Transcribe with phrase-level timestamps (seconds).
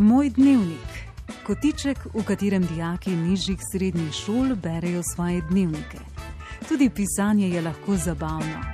[0.00, 0.88] Moj dnevnik.
[1.44, 5.98] Kotiček, v katerem dijaki nižjih srednjih šol berejo svoje dnevnike.
[6.68, 8.64] Tudi pisanje je lahko zabavno.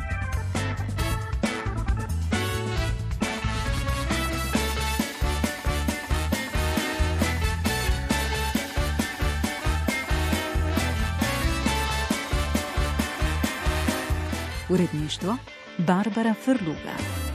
[14.70, 15.36] Uredništvo
[15.78, 17.25] Barbara Frluga.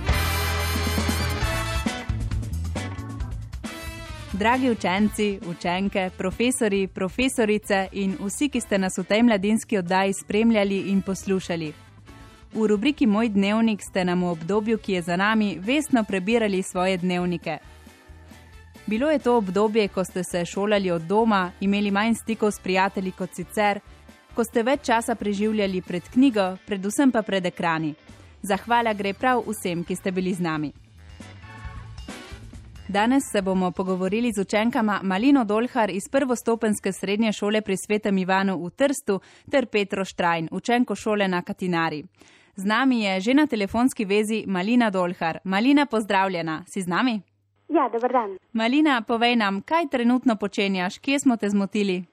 [4.33, 10.77] Dragi učenci, učenke, profesori, profesorice in vsi, ki ste nas v tej mladinski oddaji spremljali
[10.91, 11.73] in poslušali.
[12.53, 16.97] V rubriki Moj dnevnik ste nam v obdobju, ki je za nami, vestno prebirali svoje
[16.97, 17.57] dnevnike.
[18.87, 23.11] Bilo je to obdobje, ko ste se šolali od doma, imeli manj stikov s prijatelji
[23.11, 23.79] kot sicer,
[24.35, 27.95] ko ste več časa preživljali pred knjigo, predvsem pa pred ekrani.
[28.41, 30.71] Zahvala gre prav vsem, ki ste bili z nami.
[32.91, 38.65] Danes se bomo pogovorili z učenkama Malino Dolhar iz prvostopenske srednje šole pri Svetem Ivanu
[38.65, 39.19] v Trstu
[39.51, 42.03] ter Petro Štrajn, učenko šole na Katinari.
[42.55, 45.39] Z nami je že na telefonski vezi Malina Dolhar.
[45.43, 47.21] Malina, pozdravljena, si z nami?
[47.69, 48.37] Ja, dober dan.
[48.53, 52.03] Malina, povej nam, kaj trenutno počenjaš, kje smo te zmotili?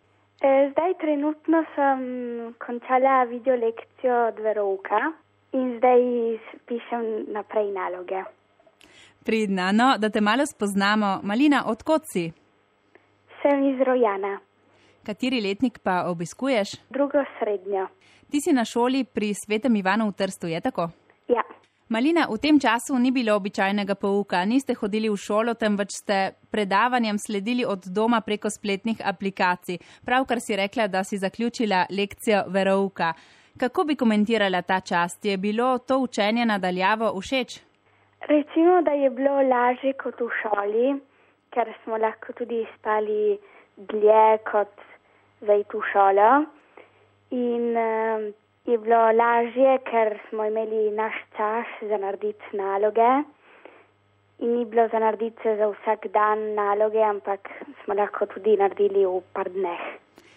[0.40, 2.00] E, zdaj trenutno sem
[2.66, 5.00] končala video lekcijo od verouka
[5.52, 6.00] in zdaj
[6.66, 8.37] pišem naprej naloge.
[9.24, 11.20] Pridna, no, da te malo spoznamo.
[11.22, 12.32] Malina, odkot si?
[13.42, 14.38] Sem iz Rojana,
[15.06, 16.68] Kateri letnik pa obiskuješ?
[16.90, 17.88] drugo srednjo.
[18.30, 20.90] Ti si na šoli pri Svetem Ivanu v Trstu, je tako?
[21.28, 21.42] Ja,
[21.88, 27.16] Malina, v tem času ni bilo običajnega pouka, niste hodili v šolo, temveč ste predavanjem
[27.18, 29.78] sledili od doma preko spletnih aplikacij.
[30.04, 33.12] Pravkar si rekla, da si zaključila lekcijo verouka.
[33.58, 35.16] Kako bi komentirala ta čas?
[35.20, 37.60] Ti je bilo to učenje nadaljavo všeč?
[38.20, 40.88] Recimo, da je bilo lažje kot v šoli,
[41.54, 43.38] ker smo lahko tudi spali
[43.76, 44.74] dlje kot
[45.42, 46.44] zdaj tu šolo.
[47.30, 48.28] In um,
[48.66, 53.10] je bilo lažje, ker smo imeli naš čas za narediti naloge.
[54.38, 57.48] In ni bilo za narediti za vsak dan naloge, ampak
[57.84, 59.82] smo lahko tudi naredili v par dneh.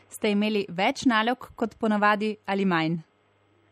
[0.09, 2.97] Ste imeli več nalog kot ponavadi ali manj?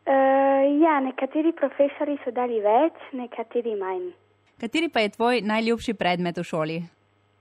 [0.08, 4.12] Uh, ja, nekateri profesori so dali več, nekateri manj.
[4.60, 6.80] Kateri pa je tvoj najljubši predmet v šoli?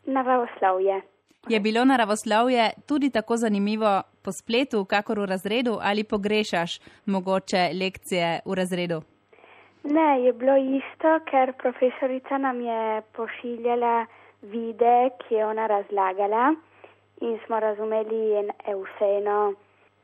[0.06, 1.00] Naravoslovje.
[1.48, 8.40] Je bilo naravoslovje tudi tako zanimivo po spletu, kakor v razredu, ali pogrešaš mogoče lekcije
[8.46, 9.02] v razredu?
[9.84, 14.06] Ne, je bilo isto, ker profesorica nam je pošiljala
[14.42, 16.54] vide, ki je ona razlagala
[17.20, 19.54] in smo razumeli en, vseeno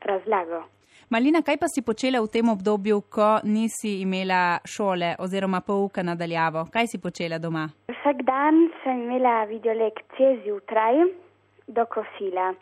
[0.01, 0.63] razlago.
[1.09, 6.65] Malina, kaj pa si počela v tem obdobju, ko nisi imela šole oziroma pouka nadaljavo?
[6.73, 7.67] Kaj si počela doma?
[7.93, 11.03] Vsak dan sem imela video lekcije zjutraj
[11.67, 12.55] do kosila.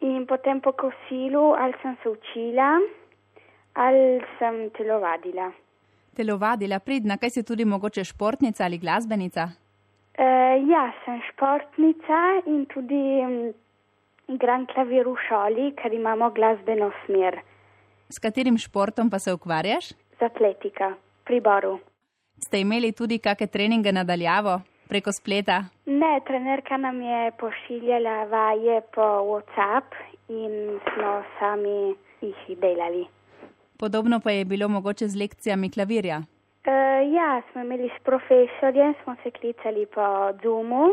[0.00, 2.80] In potem po kosilu ali sem se učila
[3.74, 5.52] ali sem telovadila.
[6.16, 9.50] Telovadila pridna, kaj si tudi mogoče športnica ali glasbenica?
[10.16, 10.24] E,
[10.64, 13.52] ja, sem športnica in tudi mm,
[14.32, 17.42] igram klavir v šoli, ker imamo glasbeno smer
[18.10, 19.92] S katerim športom pa se ukvarjaš?
[20.20, 20.94] z atletika
[21.24, 21.80] pri Boru.
[22.36, 25.64] Ste imeli tudi kakšne treninge nadaljavo preko spleta?
[25.86, 29.96] Ne, trenerka nam je pošiljala vaje po WhatsApp
[30.28, 33.06] in smo sami jih delali.
[33.78, 36.20] Podobno pa je bilo mogoče z lekcijami klavirja.
[36.64, 36.72] E,
[37.16, 40.84] ja, smo imeli s profesorjem, smo se klicali po Zoomu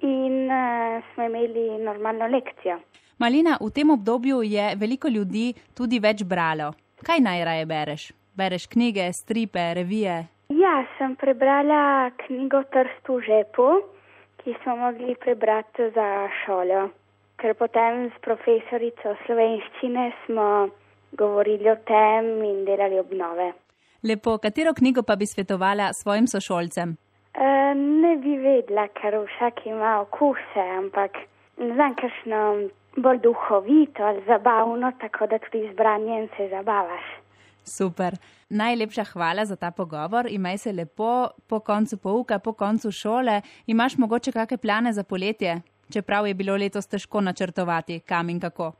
[0.00, 2.80] in e, smo imeli normalno lekcijo.
[3.18, 6.74] Malina, v tem obdobju je veliko ljudi tudi več bralo.
[7.00, 8.02] Kaj najraje bereš?
[8.36, 10.16] Bereš knjige, stripe, revije?
[10.52, 13.68] Ja, sem prebrala knjigo Trst v žepu,
[14.44, 16.90] ki smo mogli prebrati za šolo.
[17.40, 20.68] Ker potem s profesorico slovenščine smo
[21.16, 23.52] govorili o tem in delali obnove.
[24.04, 26.98] Lepo, katero knjigo pa bi svetovala svojim sošolcem?
[27.32, 31.16] E, ne bi vedela, ker vsak ima okuse, ampak
[31.56, 32.42] ne znam, kakšno
[32.96, 37.04] bolj duhovito ali zabavno, tako da tudi z branjem se zabavaš.
[37.64, 38.14] Super.
[38.48, 40.26] Najlepša hvala za ta pogovor.
[40.30, 43.40] Imaj se lepo po koncu pouka, po koncu šole.
[43.66, 45.60] Imaš mogoče kakšne plane za poletje?
[45.92, 48.72] Čeprav je bilo letos težko načrtovati, kam in kako.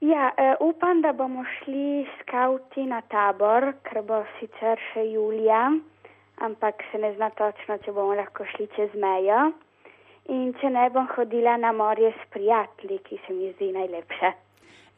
[0.00, 5.70] Ja, e, upam, da bomo šli skauti na tabor, ker bo sicer še julija,
[6.36, 9.52] ampak se ne zna točno, če bomo lahko šli čez mejo.
[10.28, 14.32] In če ne bom hodila na morje s prijatelji, ki se mi zdi najlepše.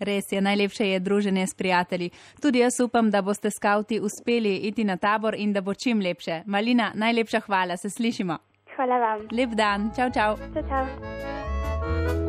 [0.05, 2.11] Res je, najlepše je druženje s prijatelji.
[2.43, 6.43] Tudi jaz upam, da boste skauti uspeli iti na tabor in da bo čim lepše.
[6.47, 8.39] Malina, najlepša hvala, se slišimo.
[8.77, 9.29] Hvala vam.
[9.33, 10.37] Lep dan, čau, čau.
[10.55, 12.24] Čau, čau.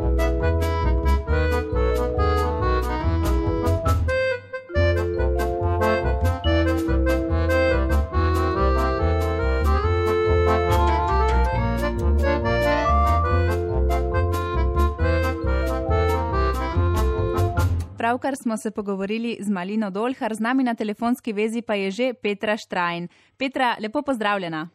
[18.15, 22.13] Pravkar smo se pogovorili z Malino Dolhar, z nami na telefonski vezi pa je že
[22.13, 23.07] Petra Štrajn.
[23.37, 24.69] Petra, lepo pozdravljena.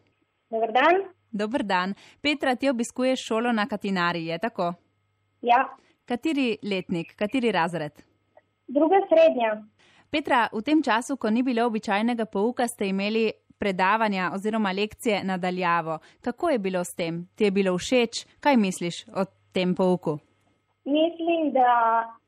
[0.51, 0.95] Dobar dan.
[1.31, 1.95] Dober dan.
[2.21, 4.75] Petra, ti obiskuješ šolo na Katinari, je tako?
[5.43, 7.93] Ja, Kateri letnik, kateri razred?
[8.69, 9.65] druga srednja.
[10.11, 15.99] Petra, v tem času, ko ni bilo običajnega pouka, ste imeli predavanja oziroma lekcije nadaljavo.
[16.21, 17.29] Kako je bilo s tem?
[17.35, 18.27] Ti je bilo všeč?
[18.41, 20.19] Kaj misliš o tem pouku?
[20.91, 21.71] Mislim, da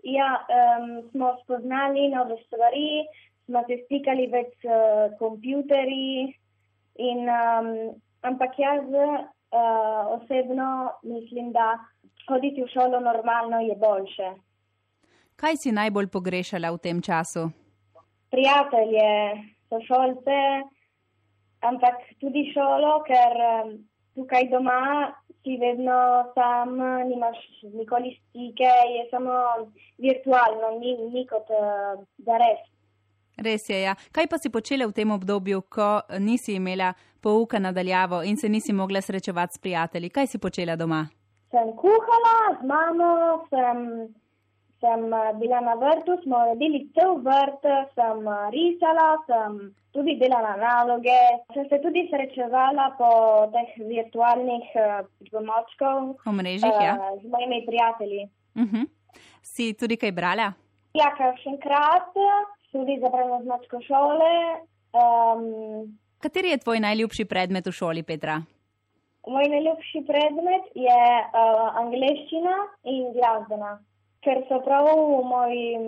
[0.02, 3.04] ja, um, smo spoznali nove stvari,
[3.46, 6.30] smo se stikali več s uh, kompjuterji,
[6.94, 11.78] in, um, ampak jaz uh, osebno mislim, da
[12.28, 14.30] hoditi v šolo normalno je boljše.
[15.36, 17.50] Kaj si najbolj pogrešala v tem času?
[18.30, 20.38] Prijatelje, sošolce,
[21.60, 23.72] ampak tudi šolo, ker um,
[24.14, 25.10] tukaj doma
[25.42, 26.76] si vedno sam,
[27.08, 27.38] nimaš
[27.74, 29.32] nikoli stike, je samo
[29.98, 32.62] virtualno, ni, ni kot uh, zares.
[33.36, 33.94] Res je, ja.
[34.12, 38.72] Kaj pa si počela v tem obdobju, ko nisi imela pouka nadaljavo in se nisi
[38.72, 40.10] mogla srečevati s prijatelji?
[40.10, 41.06] Kaj si počela doma?
[41.50, 43.10] Sem kuhala z mamo,
[43.50, 43.78] sem,
[44.82, 47.64] sem uh, bila na vrtu, smo uredili cel vrt,
[47.94, 49.58] sem uh, risala, sem
[49.94, 51.20] tudi delala naloge,
[51.55, 53.11] sem se tudi srečevala po
[53.55, 56.96] teh virtualnih uh, pomočkov V mrežjih, ja.
[56.99, 58.23] uh, z mojimi prijatelji.
[58.55, 58.87] Uh -huh.
[59.43, 60.52] Si tudi kaj brala?
[60.94, 62.12] Ja, kakšenkrat,
[62.73, 64.32] tudi za branje značko šole.
[64.93, 68.43] Um, Kateri je tvoj najljubši predmet v šoli, Petra?
[69.26, 73.79] moj najljubši predmet je uh, angleščina in glasbena,
[74.22, 74.86] ker so prav
[75.26, 75.78] moji,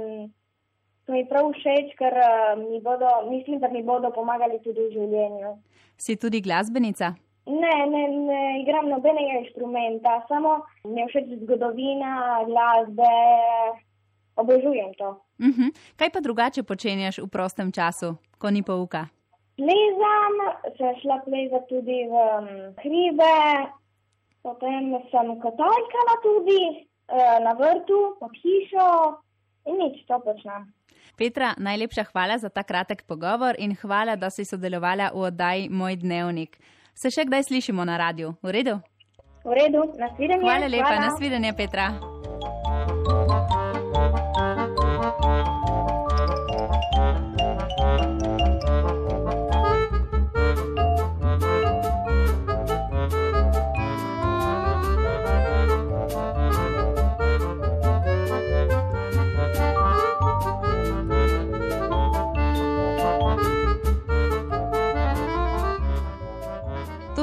[1.06, 4.92] so mi prav všeč, ker uh, mi bodo, mislim, da mi bodo pomagali tudi v
[4.96, 5.54] življenju.
[5.96, 7.14] Si tudi glasbenica?
[7.46, 12.12] Ne, ne, ne igram nobenega inštrumenta, samo mi je všeč zgodovina,
[12.48, 13.10] glasbe,
[14.40, 15.10] obožujem to.
[15.38, 15.70] Uh -huh.
[15.96, 19.06] Kaj pa drugače počenjaš v prostem času, ko ni pouka?
[19.56, 20.34] Plezam,
[20.76, 22.48] sem šla plezati tudi v um,
[22.82, 23.34] hribe,
[24.42, 26.88] potem sem kotalkala tudi
[27.44, 28.88] na vrtu, pod hišo
[29.68, 30.72] in nič to počnem.
[31.16, 35.96] Petra, najlepša hvala za ta kratek pogovor in hvala, da si sodelovala v oddaji Moj
[36.02, 36.58] dnevnik.
[36.94, 38.34] Se še kdaj slišimo na radiju?
[38.42, 38.74] V redu?
[39.44, 40.42] V redu, nasvidenje.
[40.42, 42.13] Hvala lepa, nasvidenje, Petra.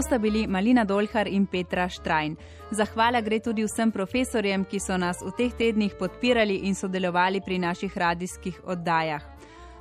[0.01, 2.35] To sta bili Malina Dolhar in Petra Štrajn.
[2.71, 7.59] Zahvala gre tudi vsem profesorjem, ki so nas v teh tednih podpirali in sodelovali pri
[7.61, 9.21] naših radijskih oddajah.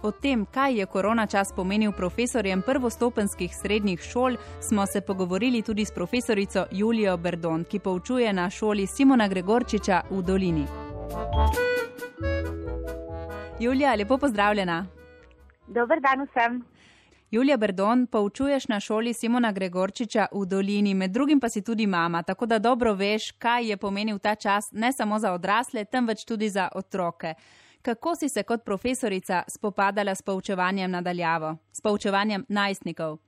[0.02, 5.84] O tem, kaj je korona čas pomenil profesorjem prvostopenskih srednjih šol, smo se pogovorili tudi
[5.84, 10.66] s profesorico Julijo Berdon, ki poučuje na šoli Simona Gregorčiča v Dolini.
[13.60, 14.84] Julija, lepo pozdravljena.
[15.66, 16.60] Dober dan vsem.
[17.30, 22.22] Julija Berdon, poučuješ na šoli Simona Gregorčiča v Dolini, med drugim pa si tudi mama,
[22.22, 26.48] tako da dobro veš, kaj je pomenil ta čas ne samo za odrasle, temveč tudi
[26.48, 27.34] za otroke.
[27.82, 33.18] Kako si se kot profesorica spopadala s poučevanjem nadaljavo, s poučevanjem najstnikov?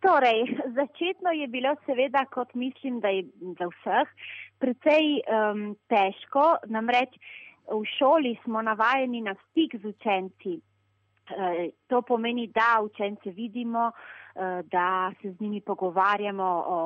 [0.00, 0.46] Torej,
[0.78, 3.24] začetno je bilo seveda, kot mislim, da je
[3.58, 4.14] za vseh,
[4.58, 6.46] precej um, težko.
[6.66, 7.18] Namreč
[7.66, 10.60] v šoli smo navajeni na stik z učenci.
[11.30, 16.78] Uh, to pomeni, da učence vidimo, uh, da se z njimi pogovarjamo o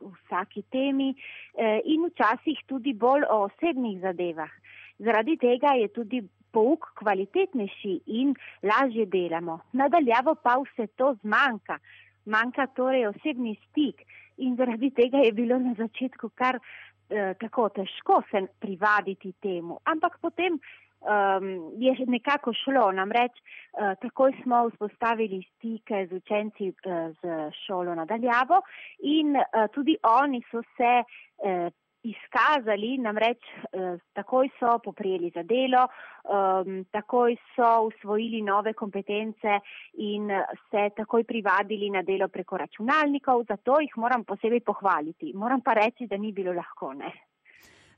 [0.00, 4.50] vsaki temi uh, in včasih tudi bolj o osebnih zadevah.
[4.98, 9.60] Zaradi tega je tudi pouk kvalitetnejši in lažje delamo.
[9.72, 11.78] Nadaljavo pa vse to zmanjka.
[12.26, 14.04] Manjka torej osebni stik
[14.38, 19.78] in zaradi tega je bilo na začetku kar eh, tako težko se privaditi temu.
[19.84, 20.58] Ampak potem
[21.00, 27.94] um, je nekako šlo, namreč uh, takoj smo vzpostavili stike z učenci uh, z šolo
[27.94, 28.62] nadaljavo
[28.98, 35.86] in uh, tudi oni so se uh, izkazali, namreč eh, takoj so poprijeli za delo,
[35.88, 39.60] um, takoj so usvojili nove kompetence
[39.92, 40.30] in
[40.70, 45.32] se takoj privadili na delo preko računalnikov, zato jih moram posebej pohvaliti.
[45.34, 47.27] Moram pa reči, da ni bilo lahko, ne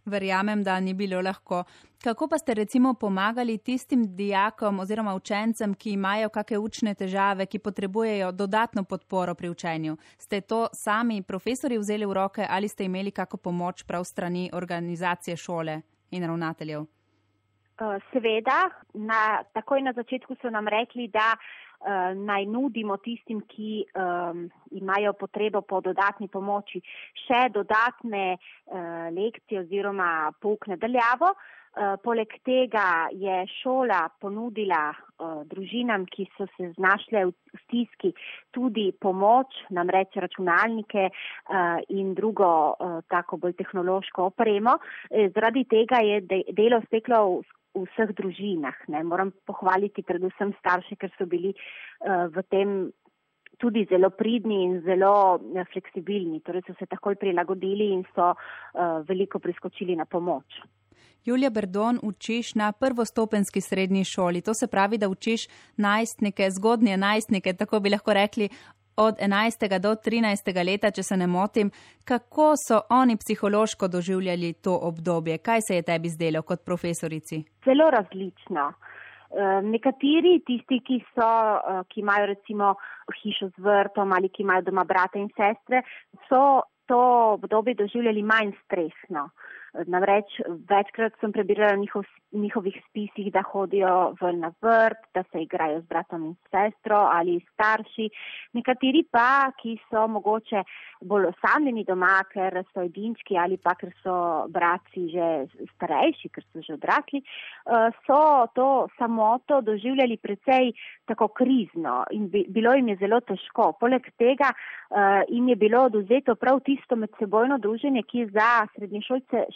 [0.05, 1.65] verjamem, da ni bilo lahko.
[2.05, 7.59] Kako pa ste recimo pomagali tistim dijakom oziroma učencem, ki imajo kakšne učne težave, ki
[7.59, 9.97] potrebujejo dodatno podporo pri učenju?
[10.19, 15.37] Ste to sami profesori vzeli v roke ali ste imeli kako pomoč prav strani organizacije
[15.37, 15.81] šole
[16.11, 16.87] in ravnateljev?
[17.81, 21.70] Eh, seveda, na, takoj na začetku so nam rekli, da uh,
[22.15, 26.83] naj nudimo tistim, ki um, imajo potrebo po dodatni pomoči,
[27.27, 31.33] še dodatne uh, lekcije oziroma pouk nadaljavo.
[31.71, 38.11] Uh, poleg tega je šola ponudila uh, družinam, ki so se znašle v stiski,
[38.51, 44.81] tudi pomoč, namreč računalnike uh, in drugo uh, tako bolj tehnološko opremo.
[45.11, 48.77] E, zaradi tega je de delo steklo v v vseh družinah.
[48.89, 49.05] Ne.
[49.05, 52.75] Moram pohvaliti predvsem starše, ker so bili uh, v tem
[53.61, 56.43] tudi zelo pridni in zelo uh, fleksibilni.
[56.43, 60.61] Torej so se takoj prilagodili in so uh, veliko priskočili na pomoč.
[61.25, 64.41] Julija Berdon, učiš na prvostopenski srednji šoli.
[64.41, 68.49] To se pravi, da učiš najstnike, zgodnje najstnike, tako bi lahko rekli,
[68.97, 69.79] od 11.
[69.79, 70.65] do 13.
[70.67, 71.71] leta, če se ne motim,
[72.05, 75.39] kako so oni psihološko doživljali to obdobje?
[75.39, 77.45] Kaj se je tebi zdelo kot profesorici?
[77.65, 78.73] Zelo različno.
[79.31, 82.75] Eh, nekateri, tisti, ki, so, eh, ki imajo recimo
[83.23, 85.85] hišo z vrtom ali ki imajo doma brate in sestre,
[86.27, 86.99] so to
[87.39, 89.29] obdobje doživljali manj stresno.
[89.87, 95.81] Namreč večkrat sem prebirala njihov, njihovih spisih, da hodijo ven na vrt, da se igrajo
[95.81, 98.09] z bratom in sestro ali starši.
[98.53, 100.63] Nekateri pa, ki so mogoče
[101.01, 104.17] bolj osamljeni doma, ker so edinčki ali pa ker so
[104.51, 105.29] braci že
[105.77, 110.73] starejši, ker so že odrasli, eh, so to samoto doživljali precej
[111.07, 113.73] tako krizno in bilo jim je zelo težko.
[113.81, 119.47] Poleg tega eh, jim je bilo oduzeto prav tisto medsebojno druženje, ki je za srednješolce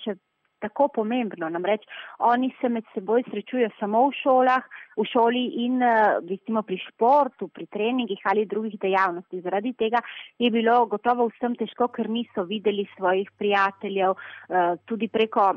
[0.65, 1.49] tako pomembno.
[1.53, 1.85] Namreč
[2.19, 4.65] oni se med seboj srečujejo samo v šolah,
[4.97, 9.45] v šoli in eh, recimo pri športu, pri treningih ali drugih dejavnostih.
[9.45, 10.01] Zaradi tega
[10.39, 15.53] je bilo gotovo vsem težko, ker niso videli svojih prijateljev eh, tudi preko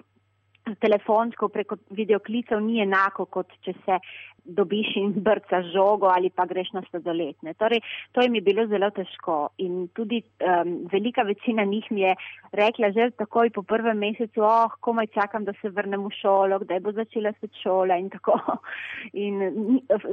[0.75, 3.99] telefonsko, preko videoklicev ni enako, kot če se
[4.47, 7.53] dobiš in brca žogo ali pa greš na sladoletne.
[7.53, 7.81] Torej,
[8.11, 12.15] to jim je bilo zelo težko in tudi um, velika večina njih mi je
[12.51, 16.79] rekla že takoj po prvem mesecu, oh, komaj čakam, da se vrnem v šolo, kdaj
[16.79, 18.39] bo začela se šola in tako.
[19.13, 19.39] In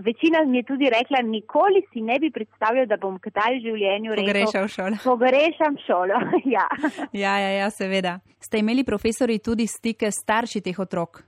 [0.03, 4.11] večina mi je tudi rekla, nikoli si ne bi predstavljal, da bom kdaj v življenju
[4.11, 4.27] rekel.
[4.35, 4.97] Pogrešam šolo.
[5.05, 6.67] Pogrešam šolo, ja.
[7.13, 7.39] ja.
[7.39, 8.19] Ja, ja, seveda.
[8.41, 11.23] Ste imeli profesori tudi stike starši teh otrok?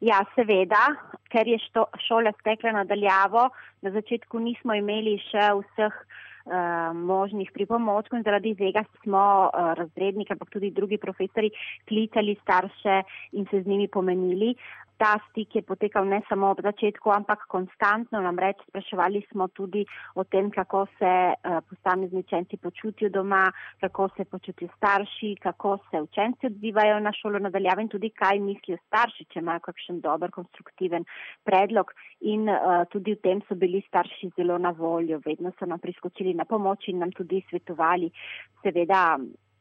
[0.00, 0.94] Ja, seveda,
[1.28, 3.50] ker je što, šola stekla nadaljavo,
[3.82, 10.32] na začetku nismo imeli še vseh uh, možnih pripomočkov in zaradi tega smo uh, razredniki,
[10.32, 11.52] ampak tudi drugi profesori
[11.88, 13.02] klicali starše
[13.36, 14.54] in se z njimi pomenili.
[15.00, 18.20] Ta stik je potekal ne samo ob začetku, ampak konstantno.
[18.20, 23.46] Namreč spraševali smo tudi o tem, kako se uh, posamezni učenci počutijo doma,
[23.80, 28.76] kako se počutijo starši, kako se učenci odzivajo na šolo nadaljavo in tudi kaj mislijo
[28.86, 31.08] starši, če imajo kakšen dober, konstruktiven
[31.48, 31.94] predlog.
[32.20, 35.22] In uh, tudi v tem so bili starši zelo na voljo.
[35.24, 38.12] Vedno so nam priskočili na pomoč in nam tudi svetovali.
[38.60, 39.16] Seveda,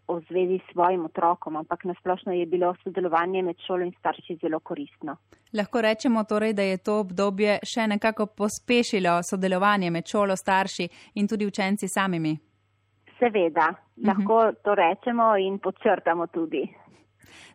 [0.10, 4.60] o zvezi s svojim otrokom, ampak nasplošno je bilo sodelovanje med šolo in starši zelo
[4.60, 5.16] koristno.
[5.54, 11.28] Lahko rečemo torej, da je to obdobje še nekako pospešilo sodelovanje med šolo, starši in
[11.28, 12.38] tudi učenci samimi.
[13.20, 14.08] Seveda, mhm.
[14.08, 14.56] lahko uh -huh.
[14.64, 16.64] to rečemo in podčrtamo tudi.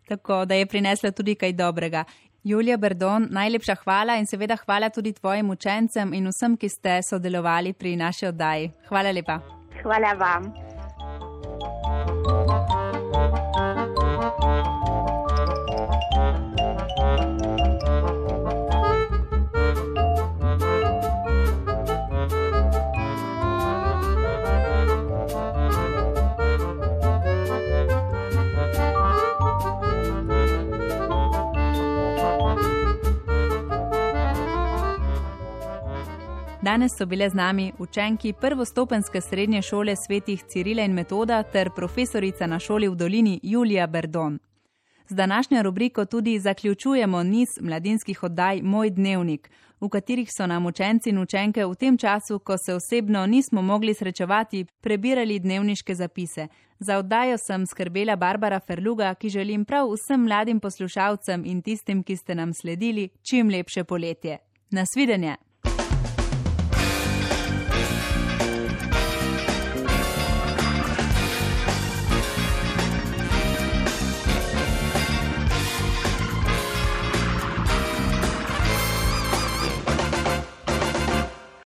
[0.09, 2.05] Tako da je prineslo tudi kaj dobrega.
[2.45, 7.73] Julija Berdon, najlepša hvala in seveda hvala tudi tvojim učencem in vsem, ki ste sodelovali
[7.73, 8.71] pri naši oddaji.
[8.89, 9.41] Hvala lepa.
[9.83, 10.64] Hvala vam.
[36.75, 42.47] Danes so bile z nami učenki prvostopenske srednje šole svetih Cirila in Metoda ter profesorica
[42.47, 44.39] na šoli v dolini Julija Berdon.
[45.09, 49.51] Z današnjo rubriko tudi zaključujemo niz mladinskih oddaj Moj dnevnik,
[49.81, 53.95] v katerih so nam učenci in učenke v tem času, ko se osebno nismo mogli
[53.95, 56.49] srečevati, prebirali dnevniške zapise.
[56.79, 62.17] Za oddajo sem skrbela Barbara Ferluga, ki želim prav vsem mladim poslušalcem in tistim, ki
[62.17, 64.39] ste nam sledili, čim lepše poletje.
[64.71, 65.44] Nasvidenje!